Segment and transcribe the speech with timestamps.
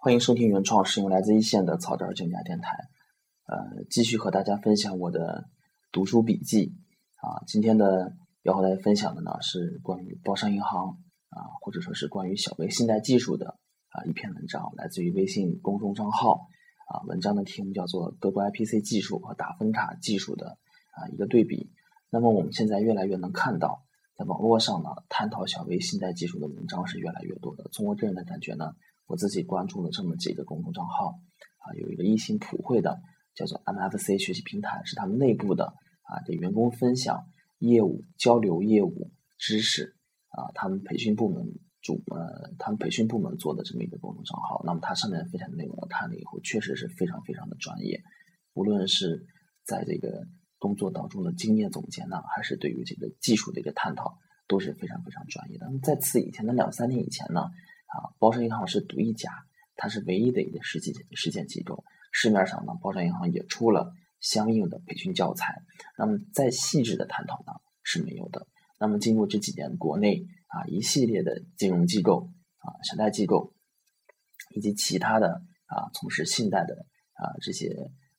[0.00, 2.88] 欢迎收听原创，使用来自一线的草根儿家电台。
[3.46, 5.50] 呃，继续和大家分享我的
[5.90, 6.72] 读书笔记
[7.16, 7.42] 啊。
[7.48, 8.12] 今天的
[8.44, 11.00] 要和大家分享的呢是关于包商银行
[11.30, 13.58] 啊，或者说是关于小微信贷技术的
[13.88, 16.46] 啊一篇文章，来自于微信公众账号
[16.86, 17.02] 啊。
[17.08, 20.58] 文章的题目叫做《德国 IPC 技术和打分卡技术的
[20.92, 21.56] 啊一个对比》。
[22.08, 23.82] 那么我们现在越来越能看到，
[24.14, 27.68] 在网络上呢，探讨小微信贷技术的文章是越来越多的。
[27.72, 28.76] 从我个人的感觉呢。
[29.08, 31.18] 我自己关注了这么几个公众账号，
[31.56, 33.00] 啊，有一个一心普惠的，
[33.34, 35.64] 叫做 MFC 学习平台，是他们内部的
[36.02, 37.24] 啊，给员工分享
[37.58, 39.96] 业务、交流业务知识，
[40.28, 41.42] 啊，他们培训部门
[41.80, 44.62] 主呃，他们培训部门做的这么一个公众账号。
[44.66, 48.02] 那么它上面分享的内容，我看了以后，确实是非常非常的专业，
[48.52, 49.24] 无论是
[49.64, 50.22] 在这个
[50.58, 55.64] 工作当中的经验总结呢，还是对于这个技术的一个探讨，都是非常非常专业的。
[55.64, 57.48] 那么在此以前的两三年以前呢？
[57.88, 59.30] 啊，包商银行是独一家，
[59.76, 61.84] 它是唯一的一个实际实践机构。
[62.12, 65.54] 市面上呢，包商银行也出了相应的培训教材。
[65.98, 68.46] 那么，再细致的探讨呢是没有的。
[68.80, 73.54] 那么，经过这几年国内啊一系列的金融机构啊、小贷机构
[74.54, 76.74] 以及其他的啊从事信贷的
[77.14, 77.68] 啊这些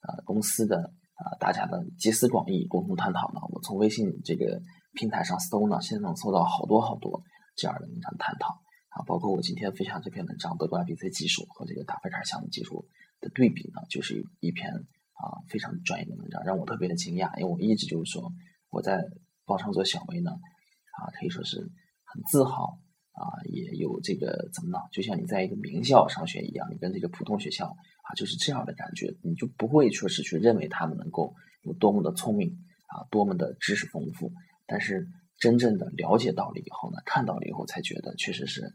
[0.01, 0.77] 啊公司的
[1.15, 4.61] 啊大家的集思广益，共同探讨呢，我从微信这个
[4.93, 7.21] 平台上搜呢，现在能搜到好多好多
[7.55, 8.61] 这样的文章探讨。
[8.89, 12.87] 啊，包括我今天分享这篇文章，德国 IPC 技术和这个打分卡项目技术
[13.21, 14.73] 的对比呢，就是一篇
[15.13, 17.37] 啊非常专业的文章，让我特别的惊讶。
[17.39, 18.33] 因为我一直就是说
[18.71, 18.99] 我在
[19.45, 21.57] 包商做小微呢，啊可以说是
[22.03, 22.79] 很自豪
[23.11, 24.79] 啊，也有这个怎么呢？
[24.91, 34.33] 就像你在一个名校上学一样，你跟这个普通学校啊就是这样的感觉，你就不会说是去认为他们能够有多么的聪明啊，多么的知识丰富，
[34.65, 35.07] 但是。
[35.39, 38.73] 真正的了解到了以后呢，看到了以后才觉得确实是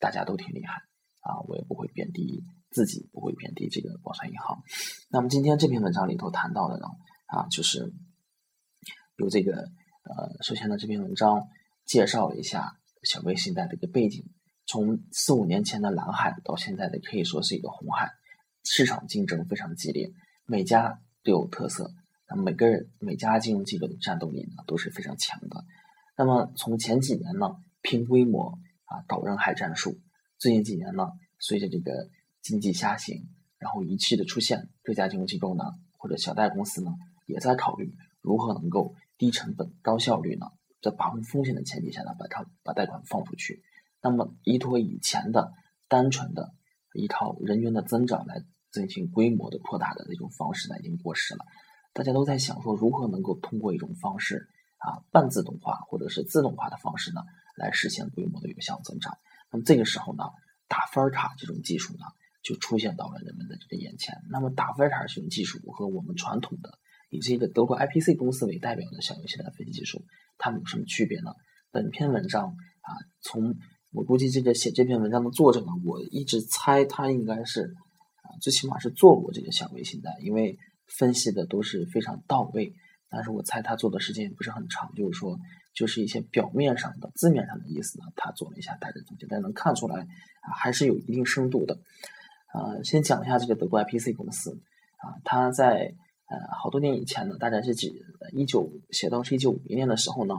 [0.00, 0.74] 大家都挺厉害
[1.20, 1.40] 啊！
[1.46, 4.62] 我也不会贬低自己，不会贬低这个包商银行。
[5.10, 6.86] 那么今天这篇文章里头谈到的呢，
[7.26, 7.92] 啊，就是
[9.16, 9.52] 有这个
[10.04, 11.46] 呃，首先呢，这篇文章
[11.84, 12.72] 介绍了一下
[13.02, 14.24] 小微信贷的一个背景，
[14.66, 18.10] 从四五年前的蓝海到现在的可以说是一个红海，
[18.64, 20.10] 市场竞争非常激烈，
[20.46, 21.90] 每家都有特色，
[22.30, 25.64] 那每个人每家金融机构的战斗力呢都是非常强的。
[26.18, 27.46] 那么从前几年呢，
[27.80, 29.92] 拼规模啊，搞人海战术；
[30.36, 32.10] 最近几年呢，随着这个
[32.42, 35.62] 经济下行，然后仪器的出现，各家金融机构呢，
[35.96, 36.90] 或者小贷公司呢，
[37.26, 40.46] 也在考虑如何能够低成本、高效率呢，
[40.82, 43.62] 在把控风险的前提下呢，把它把贷款放出去。
[44.02, 45.52] 那么依托以前的
[45.86, 46.52] 单纯的
[46.94, 48.42] 依靠人员的增长来
[48.72, 51.44] 进行规模的扩大的那种方式呢，已经过时了。
[51.92, 54.48] 大家都在想说，如何能够通过一种方式。
[54.78, 57.20] 啊，半自动化或者是自动化的方式呢，
[57.56, 59.16] 来实现规模的有效增长。
[59.52, 60.24] 那么这个时候呢，
[60.68, 62.04] 打分卡这种技术呢，
[62.42, 64.14] 就出现到了人们的这个眼前。
[64.30, 66.78] 那么打分卡这种技术和我们传统的
[67.10, 70.04] 以这个德国 IPC 公司为代表的小微信贷分析技术，
[70.36, 71.32] 它们有什么区别呢？
[71.70, 72.88] 本篇文章啊，
[73.20, 73.54] 从
[73.92, 77.62] 我估计这个写这篇文章的作者呢，我一直猜他应该是
[78.22, 80.56] 啊，最起码是做过这个小微信贷，因为
[80.98, 82.72] 分析的都是非常到位。
[83.10, 85.38] 但是我猜他做的时间也不是很长，就是说，
[85.72, 91.78] 就是一些表面上的字面上的意思呢，他做了一下大致总结，但能看出来啊，还是有一定深度的。
[92.52, 94.60] 呃，先讲一下这个德国 IPC 公司
[94.98, 95.94] 啊，他在
[96.26, 97.92] 呃好多年以前呢，大概是几
[98.34, 100.34] 一九写到是一九五零年的时候呢，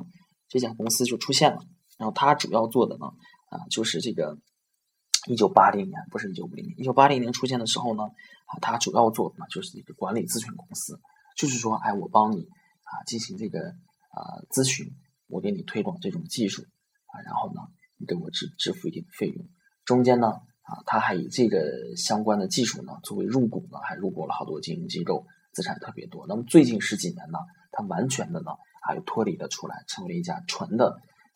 [0.47, 1.61] 这家公司就出现了。
[1.97, 3.07] 然后他主要做的呢
[3.49, 4.37] 啊，就是这个
[5.27, 10.99] 一九八零年，不是一九五零年，一九八零年出现的时候呢啊，他主要做的呢就是一个管理咨询公司，
[11.35, 12.47] 就是说，哎，我帮你。
[12.89, 14.87] 啊，进行这个啊咨询，
[15.27, 16.63] 我给你推广这种技术
[17.05, 17.61] 啊，然后呢，
[17.97, 19.45] 你给我支支付一定的费用。
[19.85, 20.27] 中间呢，
[20.63, 26.25] 啊，他还以这个相关的技术呢作为入股呢，还入股了好多金融机构，资产特别多。
[26.27, 27.37] 那么最近十几年呢，
[27.71, 28.51] 他完全的呢，
[28.81, 30.89] 啊又脱离了出来，成为一家纯的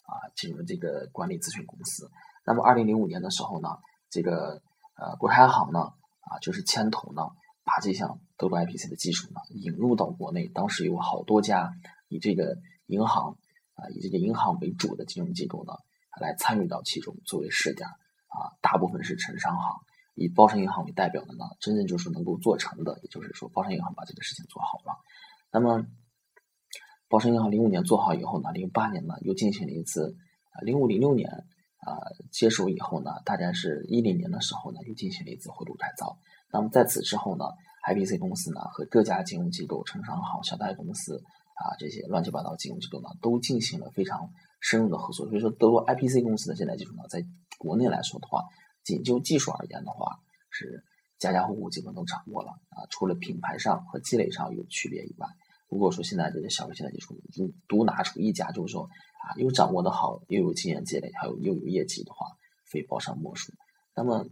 [0.03, 2.09] 啊进入这个管理咨询公司。
[2.45, 3.69] 那么二零零五年的时候呢，
[4.09, 4.61] 这个
[4.97, 7.21] 呃国开行呢，啊就是牵头呢。
[7.63, 11.71] 把这项德国 IPC 的技术呢引入到国内，当时有好多家
[12.09, 12.57] 以这个
[12.87, 13.37] 银行
[13.75, 15.73] 啊，以这个银行为主的金融机构呢
[16.19, 19.79] 来参与到其中作为试点啊，大部分是城商行，
[20.13, 24.99] 以包商银行为代表的呢，真正就是能够做成的，也就是说包商银行把这个事情做好了。
[25.51, 25.85] 那么
[27.07, 30.17] 包商银行零五年做好以后呢，零八年呢又进行了一次
[30.51, 31.29] 啊，零五零六年
[31.77, 31.95] 啊
[32.29, 36.17] 接手以后呢，大概是一零年的时候呢又进行了一次回炉改造。
[36.53, 37.45] 那么在此之后呢
[37.89, 41.17] ，IPC 公司呢和各家金融机构、城商行、小贷公司
[41.55, 44.29] 啊这些乱七八糟金融机构呢都进行了非常
[44.61, 45.27] 深入的合作。
[45.27, 47.25] 所以说，德国 IPC 公司的现在技术呢，在
[47.57, 48.43] 国内来说的话，
[48.83, 50.19] 仅就技术而言的话，
[50.51, 50.83] 是
[51.17, 52.85] 家家户户基本都掌握了啊。
[52.91, 55.27] 除了品牌上和积累上有区别以外，
[55.69, 62.27] 如果说现在这个小微信的技术，你独拿出一家，就是说啊，又掌握的好，又有经验积累，还有又有业绩的话，
[62.69, 63.51] 非包上莫属。
[63.95, 64.25] 那么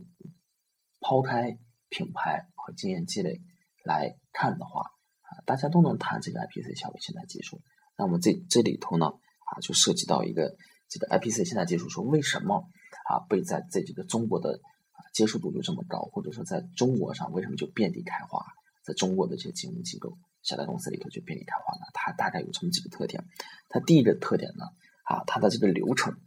[0.99, 1.57] 抛开
[1.91, 3.39] 品牌和经验积累
[3.83, 4.81] 来看的话，
[5.21, 7.61] 啊，大家都能谈这个 IPC 小微信的技术。
[7.97, 10.55] 那么这这里头呢，啊，就涉及到一个
[10.89, 12.63] 这个 IPC 现代技术，说为什么
[13.07, 14.59] 啊被在在这个中国的
[14.93, 18.43] 啊接受度就这么高，或者说在中国上为什么就遍地开花，
[18.83, 20.17] 在中国的这些金融机构。
[20.43, 23.23] 小贷公司里头就遍地开花呢，它大概有这么几个特点。
[23.69, 24.65] 它第一个特点呢，
[25.03, 26.17] 啊，它的这个流程。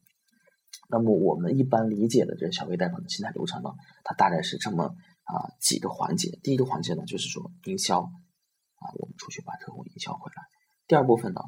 [0.89, 3.71] 那么我们一般理解的这小微贷款的信贷流程呢，
[4.05, 4.95] 它大概是这么
[5.25, 6.39] 啊几个环节。
[6.43, 10.43] 第一个环节呢，就是说营销，啊，我们出去把客户营销回来。
[10.87, 11.41] 第二部分呢，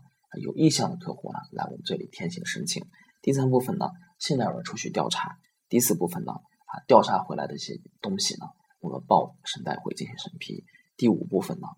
[0.42, 2.84] 有意向的客户呢来我们这里填写申请。
[3.22, 5.38] 第三部分呢，信贷员出去调查。
[5.68, 8.46] 第四部分呢，啊，调查回来的一些东西呢，
[8.80, 10.64] 我们报审贷会进行审批。
[10.96, 11.68] 第五部分呢。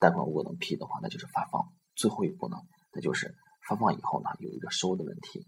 [0.00, 1.72] 贷款如果能批的话，那就是发放。
[1.94, 2.58] 最后一步呢，
[2.92, 3.34] 那就是
[3.66, 5.46] 发放以后呢，有一个收的问题。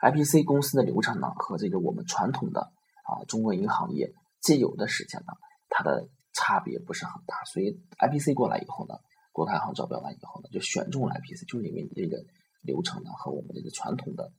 [0.00, 2.72] IPC 公司的流程呢，和这个我们传统的
[3.04, 5.32] 啊中国银行业既有的时间呢，
[5.70, 7.42] 它的差别不是很大。
[7.44, 8.94] 所以 IPC 过来以后呢，
[9.32, 12.22] 国泰行招标完以后呢，就选中了 IPC，就是因为你这个
[12.62, 14.30] 流程呢和我们这个传统的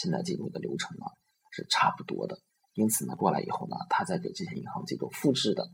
[0.00, 1.06] 现在这种的流程呢
[1.50, 2.38] 是差不多的。
[2.74, 5.66] 因此呢，过来以后呢，他在给这些银行机构复制的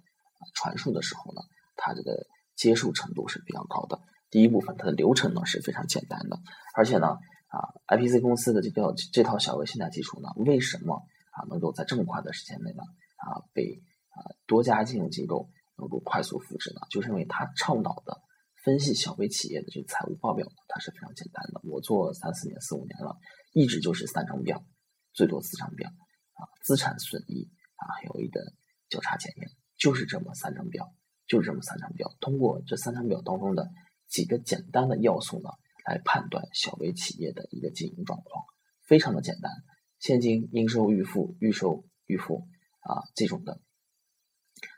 [0.54, 1.42] 传输的时候呢，
[1.76, 2.26] 他这个。
[2.54, 3.98] 接受程度是比较高的。
[4.30, 6.38] 第一部分，它的流程呢是非常简单的，
[6.76, 7.08] 而且呢，
[7.48, 11.02] 啊，IPC 公司的这个这套小微信贷技术呢，为什么
[11.32, 12.82] 啊能够在这么快的时间内呢
[13.22, 16.80] 啊被啊多家金融机构能够快速复制呢？
[16.90, 18.20] 就是因为它倡导的
[18.64, 21.60] 分析小微企业的这个财务报表，它是非常简单的。
[21.64, 23.16] 我做三四年、四五年了，
[23.52, 24.64] 一直就是三张表，
[25.12, 28.40] 最多四张表啊，资产损益啊，还有一个
[28.88, 29.48] 交叉检验，
[29.78, 30.92] 就是这么三张表。
[31.28, 33.70] 就是这么三张表，通过这三张表当中的
[34.06, 35.48] 几个简单的要素呢，
[35.86, 38.44] 来判断小微企业的一个经营状况，
[38.86, 39.50] 非常的简单。
[39.98, 42.48] 现金应收预付、预收预付
[42.82, 43.60] 啊这种的，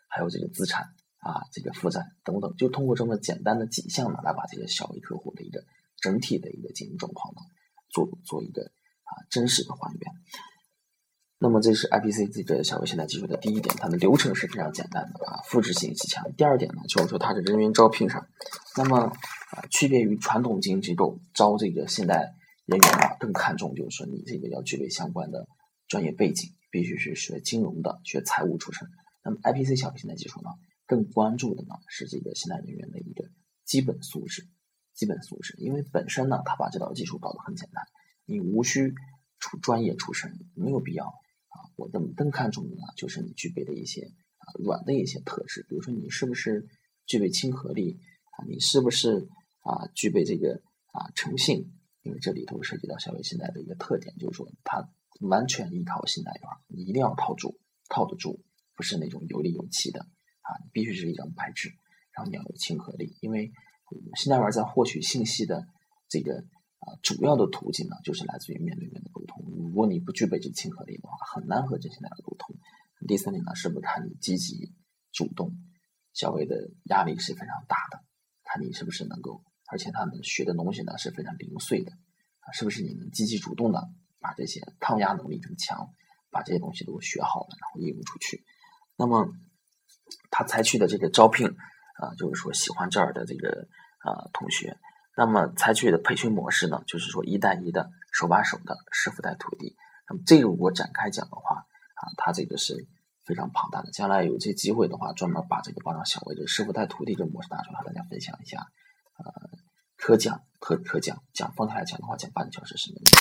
[0.09, 0.85] 还有这个资产
[1.19, 5.65] 啊这个负债等等，就通过这么简单的几项呢，来把这个小微客户的一个
[6.01, 7.41] 整体的一个经营状况呢，
[7.91, 10.13] 做做一个啊真实的还原。
[11.39, 16.25] 那么这是 IPC 这个小微信贷技术的第一点，它的流程是非常简单的啊，复制性极强。
[16.37, 18.27] 第二点呢，就是说它的人员招聘上，
[18.77, 22.35] 那么啊，区别于传统金融机构招这个信贷
[22.65, 25.47] 人员啊，更看重就是说你这个要具备相关的
[25.95, 28.89] 专业背景，必须是学金融的、学财务出身。
[29.23, 30.51] 那么 IPC 小微信贷技术呢，
[30.87, 33.31] 更关注的呢是这个信贷人员的一个
[33.65, 34.49] 基本素质，
[34.93, 37.85] 基本素质，因为本身呢，它把这套技术搞得很简单，
[38.25, 38.93] 你无需
[39.39, 41.71] 出专业出身，没有必要啊。
[41.77, 46.67] 我更更看重的呢，就是你具备的一些啊软的一些特质，比如说你是不是
[47.07, 48.01] 具备亲和力
[48.33, 49.29] 啊，你是不是
[49.61, 51.71] 啊具备这个啊诚信？
[52.03, 54.91] 因为这里头涉及到消费信贷的一个特点，就是说它
[55.21, 57.59] 完全依靠信贷员，你一定要套住，
[57.89, 58.43] 套得住，
[58.75, 61.69] 不是那种有理有气的啊，你必须是一张白纸，
[62.13, 63.53] 然后你要有亲和力，因为
[64.17, 65.67] 信贷员在获取信息的
[66.09, 66.45] 这个。
[66.85, 69.43] 啊，主要的途径呢，就是来自于面对面的沟通。
[69.57, 72.55] 如果你不具备这亲和力的话，很难和这些人沟通。
[73.09, 74.71] 第三点呢，是不是看你积极
[75.11, 75.57] 主动？
[76.13, 78.05] 小微的压力是非常大的，
[78.43, 81.93] 看你是不是能够，而且他们学的东西呢是非常零碎的
[82.41, 83.81] 啊，是不是你能积极主动的
[84.25, 85.91] 把这些抗压能力增强，
[86.31, 88.43] 把这些东西都学好了，然后应用出去？
[88.97, 89.29] 那么
[90.31, 94.79] 他采取的这个招聘啊，就是说喜欢这儿的这个啊同学。
[95.15, 99.77] 那么采取的培训模式呢，就是说一带一的、手把手的师傅带徒弟。
[100.09, 102.89] 那么这个如果展开讲的话，啊，它这个是
[103.27, 103.91] 非常庞大的。
[103.93, 108.67] 将来有这机会的话，专门把这个包上小微的师傅带徒弟这个模式拿出来和大家分享一下。
[109.19, 109.25] 呃，
[109.97, 113.13] 可讲可可讲，讲分开来讲的话，讲半个小时是没问题。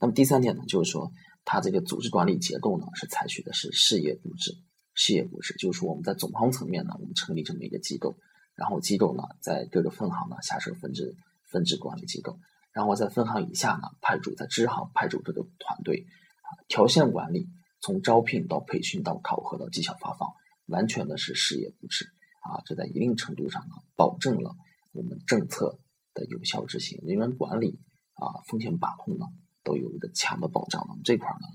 [0.00, 1.10] 那么第三点呢，就是说
[1.44, 4.52] 它这个组织管理结构呢，是采取的是事业部制。
[4.94, 8.16] 事业部制就是说我们在总行层面呢，我们成立这么一个机构。
[8.54, 11.14] 然后机构呢，在各个分行呢下设分支
[11.48, 12.40] 分支管理机构，
[12.72, 16.06] 然后在分行以下呢派驻在支行派驻这个团队，
[16.42, 17.48] 啊，条线管理
[17.80, 20.28] 从招聘到培训到考核到绩效发放，
[20.66, 22.06] 完全的是事业部制
[22.42, 24.56] 啊，这在一定程度上呢保证了
[24.90, 25.78] 我们政策
[26.12, 27.78] 的有效执行，人员管理
[28.14, 29.26] 啊风险把控呢
[29.68, 30.82] 都有一个强的保障。
[30.88, 31.46] 那么这块呢，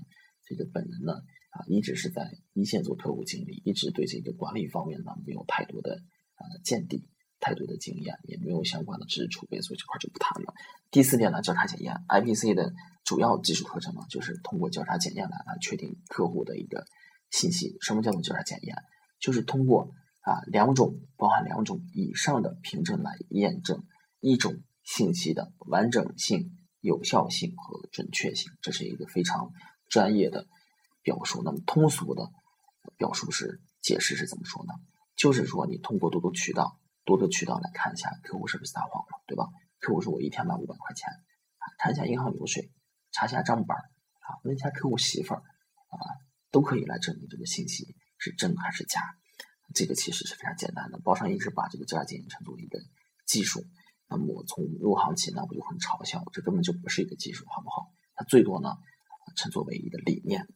[0.46, 1.14] 这个本人呢
[1.50, 6.00] 啊一直是在一线做客户经理，一直对这个管理方面呢没有太多的。
[6.36, 10.52] 呃，见地太多的经验，也没有相关的知识储备，所以这块就不谈了。
[10.90, 12.72] 第四点呢，交叉检验，IPC 的
[13.04, 16.84] 主要技术特征呢，就是通过交叉检验来来确定客户的一个
[17.30, 17.76] 信息。
[17.80, 18.74] 什么叫做交叉检验？
[19.20, 19.92] 就是通过
[20.22, 23.84] 啊两种包含两种以上的凭证来验证
[24.18, 26.50] 一种信息的完整性、
[26.84, 28.52] 有效性和准确性。
[28.60, 29.50] 这是一个非常
[29.88, 30.46] 专业的
[31.02, 31.42] 表述。
[31.42, 32.30] 那么通俗的
[32.98, 34.74] 表述是解释是怎么说呢？
[35.16, 39.48] 就是说你通过多多渠道、多多渠道来看一下客户是不是撒谎了，对吧？
[39.80, 41.08] 客户说我一天卖五百块钱，
[41.58, 42.70] 啊，看一下银行流水，
[43.12, 45.38] 查一下账本啊，问一下客户媳妇儿，
[45.88, 45.96] 啊，
[46.50, 49.00] 都可以来证明这个信息是真还是假。
[49.74, 50.98] 这个其实是非常简单的。
[51.00, 52.78] 包商一直把这个价检验称作一个
[53.26, 53.64] 技术，
[54.16, 57.90] 那么我从入行起呢，我就很嘲笑，这根本就不是一个技术，好不好？
[58.14, 58.70] 它最多呢
[59.36, 60.46] 称作为一个理念。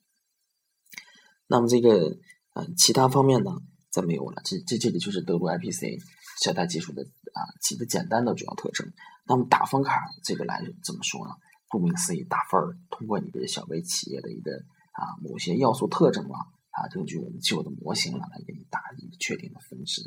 [1.49, 2.17] 那么这个，
[2.55, 3.51] 嗯，其他方面呢，
[3.91, 4.41] 再没有了。
[4.45, 5.99] 这这这里就是德国 IPC
[6.41, 8.93] 小贷技术的啊几个简单的主要特征。
[9.27, 11.35] 那么打分卡这个来怎么说呢？
[11.69, 14.53] 顾名思义，打分儿，通过你的小微企业的一个
[14.93, 16.37] 啊某些要素特征了
[16.71, 20.03] 啊，根据我们旧的模型了来给你打一个确定的分值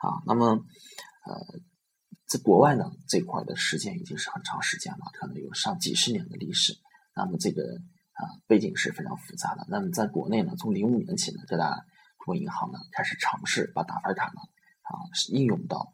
[0.00, 0.22] 啊。
[0.26, 0.46] 那么
[1.26, 1.34] 呃，
[2.26, 6.74] 在国外呢这块的时间已经是很长时间了，可能有上几十年的历史。
[7.14, 7.62] 那么这个
[8.12, 9.66] 啊背景是非常复杂的。
[9.68, 14.40] 那么在国内呢，从零五年起呢，各大中国银行呢开始尝试把打分卡呢
[14.82, 14.90] 啊
[15.28, 15.92] 应用到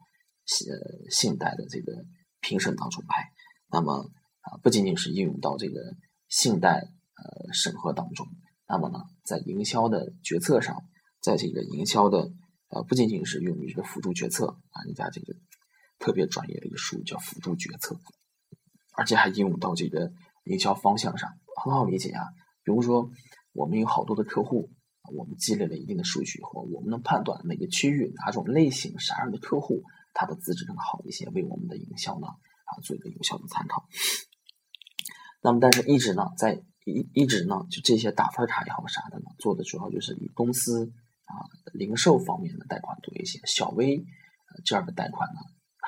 [0.69, 1.93] 呃信贷的这个
[2.41, 3.31] 评审当中来。
[3.71, 4.11] 那么
[4.41, 5.81] 啊，不仅仅是应用到这个
[6.29, 8.27] 信贷呃审核当中，
[8.67, 10.83] 那么呢，在营销的决策上，
[11.21, 12.31] 在这个营销的
[12.69, 15.35] 呃不仅仅是用于这个辅助决策啊，人家这个
[16.03, 17.97] 特别专业的一个术语叫辅助决策，
[18.97, 20.11] 而且还应用到这个
[20.45, 21.31] 营销方向上，
[21.63, 22.25] 很好理解啊。
[22.65, 23.09] 比如说，
[23.53, 24.69] 我们有好多的客户，
[25.15, 33.87] 我们积累了一定的数据以后，我们能判断哪个区域哪种类型啥样的客户，他的资质更好一些，为我们的营销呢啊做一个有效的参考。
[35.41, 40.93] 那么，但是一直呢，在一一直呢，就这些打分卡也好啥的呢，做的主要就是以公司
[41.27, 44.05] 啊零售方面的贷款多一些，小微
[44.65, 45.41] 这样的贷款呢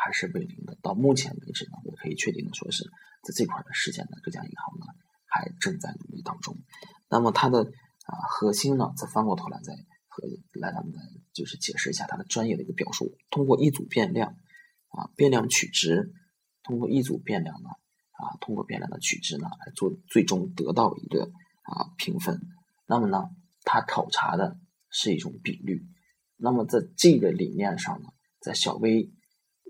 [0.05, 0.77] 还是为零的。
[0.83, 2.85] 到目前为止呢，我可以确定的说是
[3.23, 4.87] 在这块的时间呢，这家银行呢
[5.27, 6.59] 还正在努力当中。
[7.09, 9.73] 那么它的啊核心呢，再翻过头来再
[10.09, 10.29] 和
[10.61, 14.37] 来咱们来就是解释一下它的专业的一个表述，通过一组变量
[14.89, 16.13] 啊变量取值，
[16.63, 17.71] 通过一组变量呢。
[18.17, 21.33] 啊，通过变量的取值呢，来做最终得到一个
[21.63, 22.41] 啊评分。
[22.87, 23.25] 那么呢，
[23.65, 24.57] 它考察的
[24.89, 25.85] 是一种比率。
[26.37, 29.11] 那么在这个理念上呢，在小微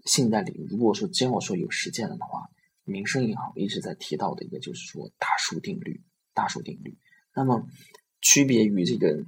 [0.04, 2.48] 信贷领域，如果说真要说有实践了的话，
[2.84, 6.02] 民生银行一直在提到的一个就是说大数定律。
[6.36, 6.98] 大数定律。
[7.32, 7.64] 那么
[8.20, 9.22] 区别于这个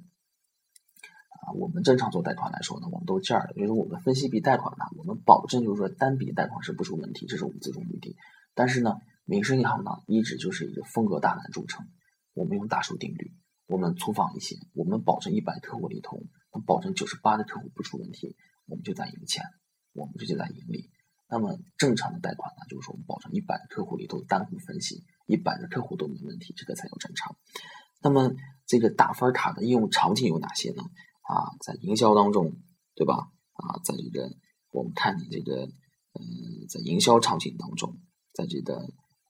[1.47, 8.17] 啊，我们正常做贷款来说呢，我们都这样的，就是我们分析笔贷款呢，我们保证就是说单笔贷款是不出问题，这是我们最终目的。
[8.55, 11.87] 但是呢，民生银行呢一直就是一个风格大胆著称。
[12.35, 13.33] 我们用大数定律，
[13.69, 16.21] 我们粗放一些，我们保证一百客户里头
[16.53, 18.35] 能保证九十八的客户不出问题，
[18.67, 19.45] 我们就在赢钱，
[19.97, 20.91] 我们就就在盈利。
[21.29, 27.37] 那么正常的贷款呢，就是说我们保证一百个客户里头单户分析，一百个客户都没问题，这个才叫正常。
[28.03, 28.31] 那么
[28.67, 30.83] 这个打分卡的应用场景有哪些呢？
[31.23, 32.53] 啊，在营销当中，
[32.95, 33.15] 对吧？
[33.55, 34.31] 啊，在这个
[34.71, 35.63] 我们看你这个，
[36.13, 36.23] 呃，
[36.69, 37.97] 在营销场景当中。
[38.33, 38.75] 在这个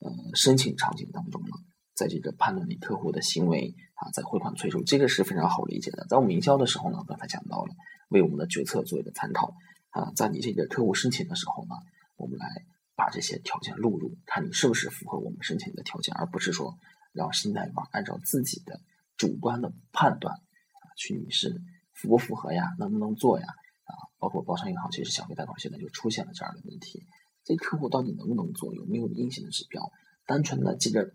[0.01, 1.57] 呃申请场景当中呢，
[1.95, 6.05] 在这个判断你客户的行为啊，在汇款催收，这个是非常好理解的。
[6.11, 7.73] 在我们营销的时候呢，刚才讲到了，
[8.09, 9.55] 为我们的决策做一个参考
[9.97, 10.13] 啊。
[10.15, 11.75] 在你这个客户申请的时候呢，
[12.17, 12.47] 我们来
[12.95, 16.79] 把这些条件录入，看你是不是符合我们申请的条件，而不是说
[17.13, 18.81] 让信贷员按照自己的
[19.17, 21.63] 主观的判断啊去你是
[21.95, 23.47] 符不符合呀，能不能做呀
[23.85, 23.93] 啊？
[24.19, 27.03] 包括包商银行，其实小微贷款现在就出现了这样的问题。
[27.45, 28.75] 这客户到底能不能做？
[28.75, 29.91] 有没有硬性的指标？
[30.27, 31.13] 单纯的几个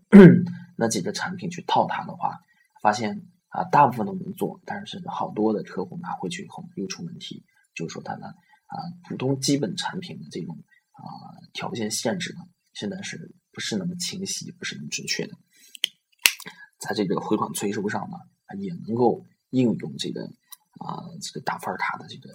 [0.78, 2.40] 那几个产品去套它的话，
[2.82, 7.44] 发现啊，大部分都能做，但是好多的客户拿回去以后又出问题，
[7.76, 8.34] 就是说它的
[8.72, 10.58] 啊普通基本产品的这种
[10.92, 11.04] 啊
[11.54, 12.40] 条件限制呢，
[12.74, 15.36] 现在是不是那么清晰，不是那么准确的？
[16.80, 18.18] 在这个回款催收上呢，
[18.58, 20.24] 也能够应用这个
[20.80, 22.30] 啊这个打分卡的这个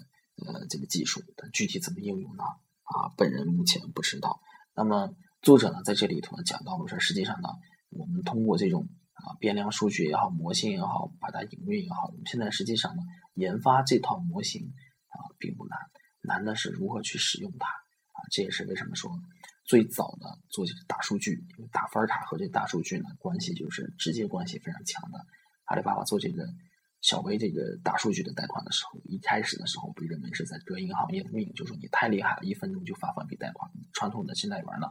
[0.47, 2.45] 呃这个技术，但具体怎么应用呢？
[2.85, 4.41] 啊，本人目前不知道。
[4.77, 7.49] 那么作者呢，在这里头呢讲到了说，实际上呢，
[7.89, 13.03] 我们通过这种啊变量数据也好，模型也好，把它营运也好，我们现在实际上呢，
[13.35, 14.73] 研发这套模型
[15.09, 15.79] 啊并不难，
[16.27, 18.19] 难的是如何去使用它啊。
[18.31, 19.11] 这也是为什么说
[19.65, 25.25] 最早的做这个大数据，因为打分卡和这大数据呢关系就是直接关系非常强的。
[25.65, 26.47] 阿里巴巴做这个。
[27.03, 33.71] 小微这个大数据的贷款的时候，一开始的时候被认为是在革银行业的命，就说你太厉害了，一分钟就发放一笔贷款。
[33.93, 34.89] 传统的信贷员呢，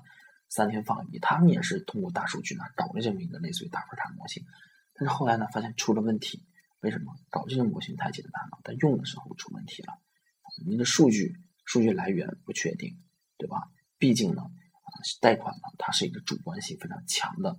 [0.48, 4.46] 三天放一笔，他们也是通过大数据呢搞了这么一个类似于大分卡模型。
[4.94, 6.42] 但是后来呢，发现出了问题，
[6.80, 8.60] 为什么搞这些模型太简单了？
[8.64, 9.98] 但用的时候出问题了。
[10.66, 11.34] 您的数据
[11.66, 12.98] 数据来源不确定，
[13.38, 13.58] 对吧？
[13.98, 14.88] 毕竟呢，啊，
[15.20, 17.58] 贷款呢，它是一个主观性非常强的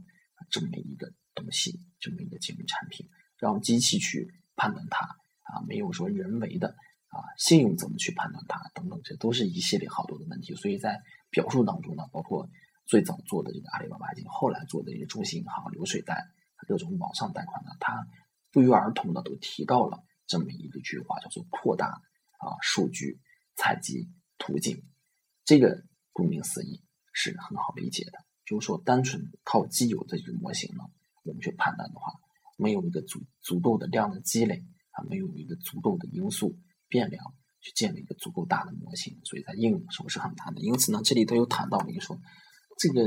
[0.51, 5.05] 这么一个东西，这么一个金融产品，让机器去判断它
[5.43, 6.69] 啊，没有说人为的
[7.09, 10.55] 啊，信用怎么去判断它等等，这都是一系列好多的问题。
[10.55, 11.01] 所以在
[11.31, 12.49] 表述当中呢，包括
[12.87, 16.25] 最早做的这个阿里巴巴金，后来做的一些中信银行流水贷
[16.69, 18.07] 各种网上贷款呢，它
[18.53, 22.01] 不约而同的都提到了这么一个句话，叫做扩大
[22.39, 23.21] 啊数据
[23.57, 24.83] 采集途径。
[25.45, 30.85] 这个顾名思义是很好理解的，就是说单纯靠既有的这个模型呢，
[31.25, 32.13] 我们去判断的话，
[32.57, 40.61] 没有一个足足够的量的积累啊，没有一个足够的因素变量去建立一个足够大的模型，所以在应用的时候是很难的。
[40.61, 42.21] 因此呢，这里都有谈到，你说
[42.79, 43.03] 这个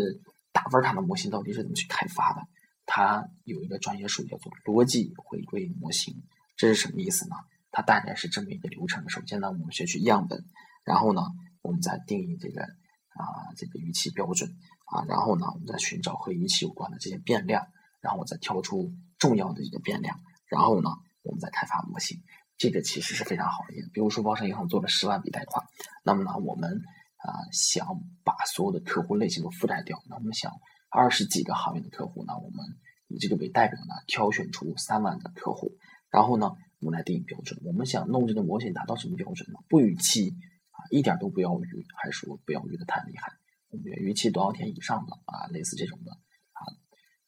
[0.52, 2.48] 大分塔的模型到底是怎么去开发的？
[2.86, 6.24] 它有一个专业术语叫做逻辑回归模型，
[6.56, 7.36] 这是什么意思呢？
[7.72, 10.44] 它大概是这么一个流程：首先呢，我们选取样本，
[10.84, 11.22] 然后呢，
[11.62, 14.50] 我们再定义这个啊这个预期标准
[14.86, 17.68] 啊，然后呢，我们再寻找和预期有关的这些变量，
[18.02, 20.90] 然后我再挑出重要的一个变量，然后呢，
[21.24, 22.22] 我们再开发模型。
[22.58, 23.74] 这个其实是非常好的。
[23.94, 25.66] 比如说，包商银行做了十万笔贷款，
[26.04, 26.70] 那么呢，我们
[27.18, 27.88] 啊想
[28.24, 30.52] 把所有的客户类型都覆盖掉，那我们想。
[30.92, 32.66] 二十几个行业的客户呢，我们
[33.10, 35.78] 以这个为代表呢，挑选出三万的客户，
[36.10, 36.50] 然后呢，
[36.80, 37.60] 我们来定义标准。
[37.64, 39.60] 我们想弄这个模型达到什么标准呢？
[39.70, 40.30] 不逾期
[40.72, 43.32] 啊，一点都不要逾，还是说不要逾的太厉害？
[43.70, 46.60] 我们逾期多少天以上的啊，类似这种的啊，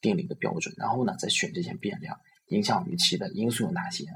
[0.00, 0.74] 定了一个标准。
[0.78, 4.06] 然后呢，再选这些变量，影响逾期的因素有哪些？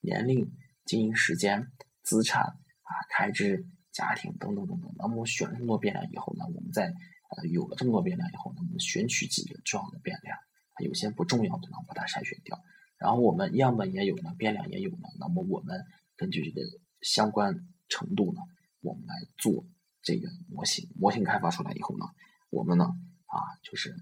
[0.00, 0.52] 年龄、
[0.84, 1.68] 经营时间、
[2.02, 4.92] 资产啊、开支、家庭等等等等。
[4.96, 6.92] 那么我选了这么多变量以后呢，我们再。
[7.36, 10.38] 呃，有了这么多变量以后呢，我们选取几个重要的变量，
[10.84, 12.56] 有些不重要的呢，把它筛选掉。
[12.98, 15.84] 然后我们样本也有了，变量也有了，那么我们
[16.16, 16.66] 根据这个
[17.00, 17.54] 相关
[17.88, 18.40] 程度呢，
[18.80, 19.64] 我们来做
[20.02, 20.88] 这个模型。
[20.96, 22.04] 模型开发出来以后呢，
[22.50, 23.94] 我们呢啊，就是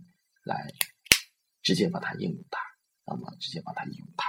[0.44, 0.72] 来
[1.62, 2.60] 直接把它应用它，
[3.06, 4.28] 那么直接把它应用它。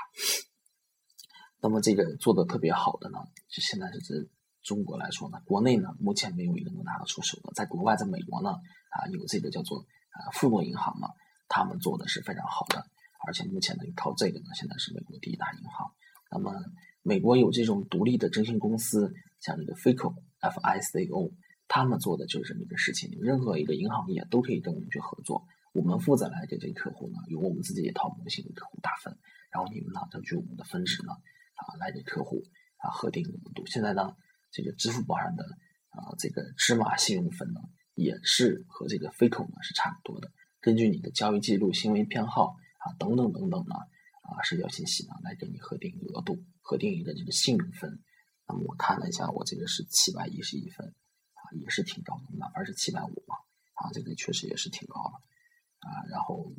[1.62, 4.30] 那么这个做的特别好的呢，就现在是这。
[4.63, 11.10] 中国来说呢，国内呢目前没有一个能拿得出手的，在国外，在美国呢啊有这个叫做啊富国银行嘛，
[11.49, 12.88] 他们做的是非常好的，
[13.25, 15.91] 而且目前呢靠这个呢现在是美国第一大银行。
[16.31, 16.53] 那么
[17.01, 21.31] 美国有这种独立的征信公司，像这个 FICO F I C O，
[21.67, 29.17] 他们做的就是这么一个事情，任何一个银行业都可以跟我们去合作，我们负责来给这个客户呢由我们自己一套模型给客户打分，
[29.51, 32.43] 然后你们呢根据我们的分值呢啊来给客户
[32.77, 33.65] 啊核定额度。
[33.65, 34.15] 现在呢。
[34.55, 35.43] 这个支付宝上的
[35.89, 37.62] 啊，这个芝麻信用分呢，
[37.95, 40.29] 也是和这个 FICO 呢是差不多的。
[40.62, 43.76] 根据你的交易记录、行为偏好啊等等等等呢
[44.24, 48.02] 啊社交信息呢，来给你核定额度、核定一个这个信用分。
[48.46, 53.36] 那么我看了一下，我这个是七百一十一分啊，也是挺高的，满分是七百五嘛
[53.76, 56.04] 啊，这个确实也是挺高的啊。
[56.10, 56.52] 然后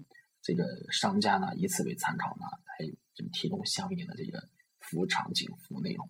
[0.42, 4.48] 这个商家呢，以此为参考呢，来就提供相应的这个
[4.80, 6.08] 服务场景、服务内容。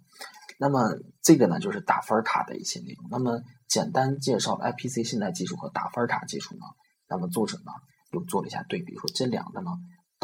[0.61, 3.09] 那么这个呢，就是打分卡的一些内容。
[3.11, 6.65] 那么简单介绍 IPC 信贷技术和打分卡技术呢，
[7.09, 7.73] 那么作者呢
[8.13, 9.73] 又做了一下对比，说这两个呢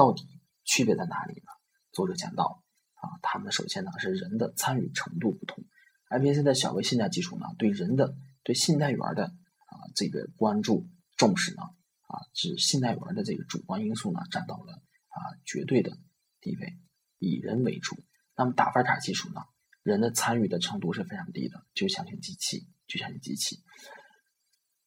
[0.01, 0.25] 到底
[0.65, 1.53] 区别在哪里呢？
[1.93, 5.63] 作者讲到啊，他们首先呢是人的参与程度不同
[6.09, 11.65] ，IPC 的小微信贷技术呢对人的对信贷员的啊这个关注重视呢
[12.07, 14.73] 啊，指信贷员的这个主观因素呢占到了
[15.09, 15.99] 啊绝对的
[16.41, 16.79] 地位，
[17.19, 17.95] 以人为主。
[18.35, 19.43] 那么打分卡技术呢？
[19.83, 23.63] 人的参与的程度是非常低的，就相信机器，就相信机器。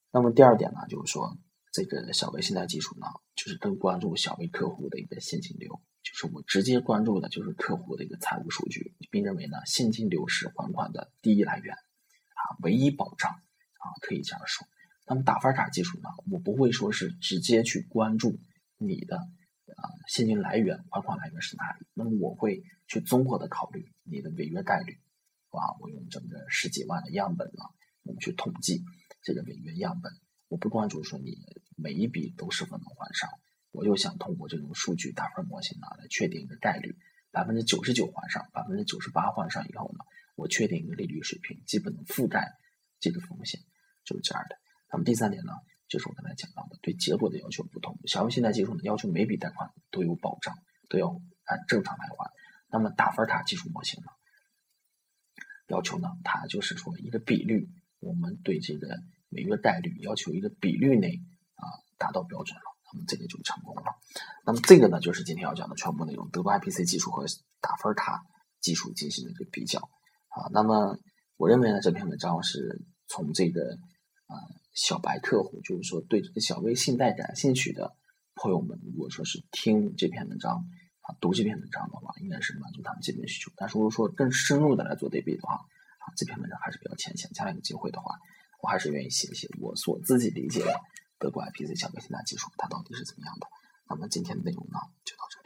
[0.10, 1.38] 那么第二点呢，就是说
[1.74, 14.68] 这个小微信贷技术呢，就是更关注小微客户的一个现金流，就是我直接关注的就是客户的一个财务数据，并认为呢现金流是还款的第一来源，啊，唯一保障，啊，可以这样说。
[15.08, 18.40] 那么打分卡技术呢，我不会说是直接去关注
[18.78, 19.18] 你的。
[19.76, 21.88] 啊，现金来源、还款来源是哪里？
[21.96, 24.94] 那么我会去综合的考虑你的违约概率，
[25.50, 27.64] 啊，我用整个十几万的样本呢，
[28.04, 28.84] 我们去统计
[29.24, 30.12] 这个违约样本。
[30.50, 31.32] 我不关注说你
[31.76, 33.30] 每一笔都是否能还上，
[33.72, 36.96] 我就想通过这种数据打分模型呢，来确定一个概率，
[37.32, 40.06] 百分之九十九还上，百分之九十八还上以后呢，
[40.36, 42.54] 我确定一个利率水平，基本能覆盖
[43.00, 43.60] 这个风险，
[44.04, 44.58] 就是这样的。
[44.92, 45.54] 那么第三点呢？
[45.90, 48.00] 就是我刚才讲到的，对结果的要求不同。
[48.08, 50.56] 小微信贷技术呢，要求每笔贷款都有保障，
[50.90, 52.32] 都要按正常来还。
[52.72, 54.08] 那么打分塔技术模型呢，
[55.68, 58.88] 要求呢，它就是说一个比率，我们对这个
[59.30, 61.22] 违约概率要求一个比率内
[62.04, 63.84] 达到标准了，那么这个就成功了。
[64.46, 67.24] 那么这个呢，就是今天要讲的全部内容，德国 IPC 技术和
[67.62, 68.22] 打分塔
[68.60, 70.52] 技术进行的一个比较啊。
[70.52, 70.98] 那么
[71.38, 73.62] 我认为呢，这篇文章是从这个
[74.28, 74.36] 呃
[74.74, 77.96] 小白客户，就是说对这个小微信贷感兴趣的
[78.36, 80.66] 朋友们，如果说是听这篇文章
[81.02, 83.52] 啊，读这篇文章的话，应该是满足他们基本需求。
[83.56, 87.32] 但是如果说更深入的来做对比的话，啊，这篇文章还是比较浅显。
[87.32, 88.18] 将来有机会的话，
[88.62, 90.80] 我还是愿意写一写我所自己理解的
[91.24, 93.48] 德国 IPC 小微信贷技术它到底是怎么样的。
[93.88, 95.43] 那么今天的内容呢，就到这里。